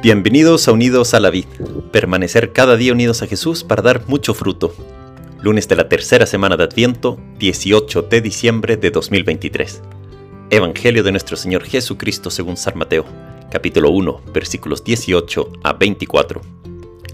[0.00, 1.46] Bienvenidos a Unidos a la Vid,
[1.90, 4.72] permanecer cada día unidos a Jesús para dar mucho fruto.
[5.42, 9.82] Lunes de la tercera semana de Adviento, 18 de diciembre de 2023.
[10.50, 13.06] Evangelio de nuestro Señor Jesucristo según San Mateo,
[13.50, 16.42] capítulo 1, versículos 18 a 24.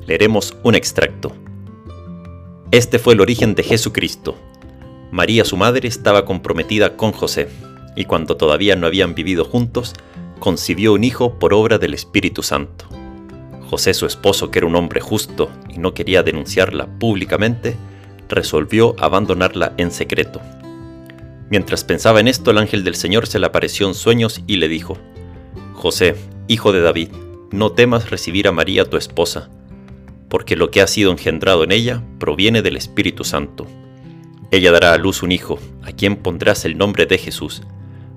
[0.06, 1.32] Leeremos un extracto.
[2.70, 4.36] Este fue el origen de Jesucristo.
[5.10, 7.48] María su madre estaba comprometida con José,
[7.96, 9.94] y cuando todavía no habían vivido juntos,
[10.44, 12.84] concibió un hijo por obra del Espíritu Santo.
[13.70, 17.76] José, su esposo, que era un hombre justo y no quería denunciarla públicamente,
[18.28, 20.42] resolvió abandonarla en secreto.
[21.48, 24.68] Mientras pensaba en esto, el ángel del Señor se le apareció en sueños y le
[24.68, 24.98] dijo,
[25.72, 26.14] José,
[26.46, 27.08] hijo de David,
[27.50, 29.48] no temas recibir a María tu esposa,
[30.28, 33.66] porque lo que ha sido engendrado en ella proviene del Espíritu Santo.
[34.50, 37.62] Ella dará a luz un hijo, a quien pondrás el nombre de Jesús,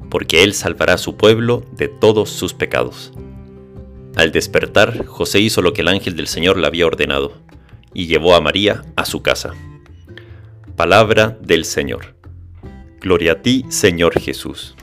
[0.10, 3.12] porque él salvará a su pueblo de todos sus pecados.
[4.16, 7.34] Al despertar, José hizo lo que el ángel del Señor le había ordenado,
[7.94, 9.54] y llevó a María a su casa.
[10.76, 12.16] Palabra del Señor.
[13.00, 14.76] Gloria a ti, Señor Jesús.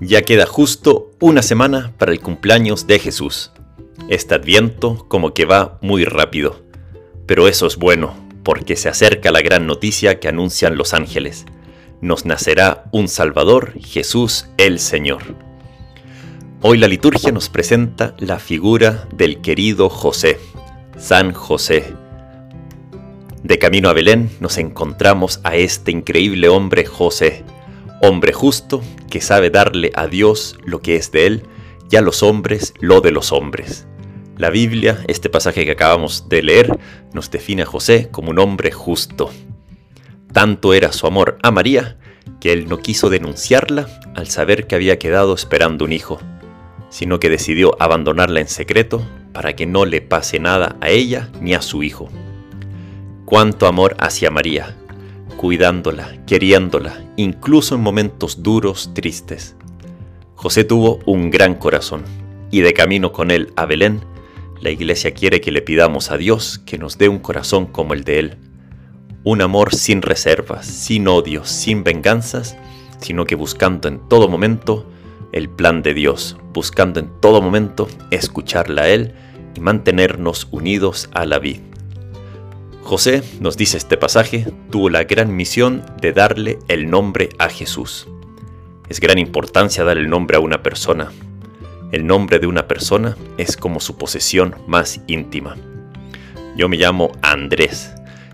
[0.00, 3.52] Ya queda justo una semana para el cumpleaños de Jesús.
[4.08, 6.62] Este adviento como que va muy rápido,
[7.26, 11.46] pero eso es bueno, porque se acerca la gran noticia que anuncian los ángeles
[12.02, 15.22] nos nacerá un Salvador, Jesús el Señor.
[16.60, 20.38] Hoy la liturgia nos presenta la figura del querido José,
[20.98, 21.94] San José.
[23.44, 27.44] De camino a Belén nos encontramos a este increíble hombre José,
[28.00, 31.42] hombre justo que sabe darle a Dios lo que es de él
[31.88, 33.86] y a los hombres lo de los hombres.
[34.36, 36.78] La Biblia, este pasaje que acabamos de leer,
[37.12, 39.30] nos define a José como un hombre justo.
[40.32, 41.96] Tanto era su amor a María
[42.40, 46.20] que él no quiso denunciarla al saber que había quedado esperando un hijo,
[46.88, 51.54] sino que decidió abandonarla en secreto para que no le pase nada a ella ni
[51.54, 52.08] a su hijo.
[53.26, 54.76] Cuánto amor hacia María,
[55.36, 59.54] cuidándola, queriéndola, incluso en momentos duros, tristes.
[60.34, 62.04] José tuvo un gran corazón,
[62.50, 64.00] y de camino con él a Belén,
[64.60, 68.04] la iglesia quiere que le pidamos a Dios que nos dé un corazón como el
[68.04, 68.36] de él
[69.24, 72.56] un amor sin reservas, sin odios, sin venganzas,
[73.00, 74.86] sino que buscando en todo momento
[75.32, 79.14] el plan de Dios, buscando en todo momento escucharla a Él
[79.54, 81.60] y mantenernos unidos a la vida.
[82.82, 88.08] José, nos dice este pasaje, tuvo la gran misión de darle el nombre a Jesús.
[88.88, 91.12] Es gran importancia dar el nombre a una persona.
[91.92, 95.56] El nombre de una persona es como su posesión más íntima.
[96.56, 97.92] Yo me llamo Andrés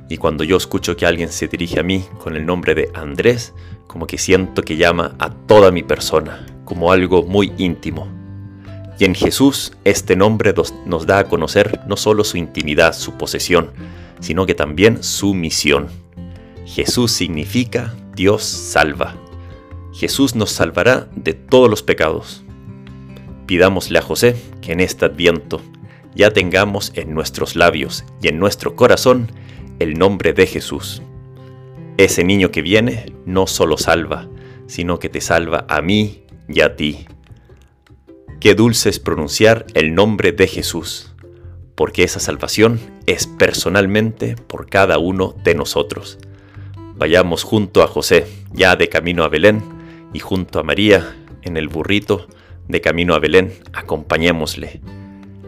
[0.08, 3.52] y cuando yo escucho que alguien se dirige a mí con el nombre de Andrés,
[3.86, 8.08] como que siento que llama a toda mi persona, como algo muy íntimo.
[8.98, 10.54] Y en Jesús este nombre
[10.86, 13.70] nos da a conocer no solo su intimidad, su posesión,
[14.20, 15.88] sino que también su misión.
[16.64, 19.14] Jesús significa Dios salva.
[19.92, 22.42] Jesús nos salvará de todos los pecados.
[23.46, 25.60] Pidámosle a José que en este adviento
[26.14, 29.30] ya tengamos en nuestros labios y en nuestro corazón
[29.78, 31.02] el nombre de Jesús.
[31.96, 34.28] Ese niño que viene no solo salva,
[34.66, 37.06] sino que te salva a mí y a ti.
[38.40, 41.14] Qué dulce es pronunciar el nombre de Jesús,
[41.74, 46.18] porque esa salvación es personalmente por cada uno de nosotros.
[46.96, 49.62] Vayamos junto a José, ya de camino a Belén,
[50.12, 52.28] y junto a María, en el burrito,
[52.68, 54.80] de camino a Belén, acompañémosle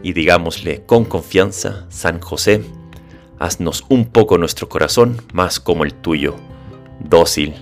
[0.03, 2.61] y digámosle con confianza, San José,
[3.41, 6.35] haznos un poco nuestro corazón más como el tuyo,
[6.99, 7.55] dócil,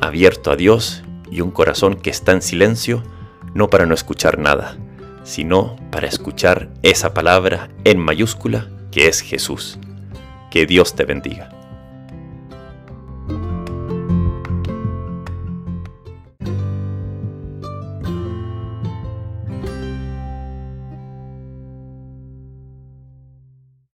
[0.00, 3.04] abierto a Dios y un corazón que está en silencio,
[3.54, 4.76] no para no escuchar nada,
[5.22, 9.78] sino para escuchar esa palabra en mayúscula que es Jesús.
[10.50, 11.61] Que Dios te bendiga.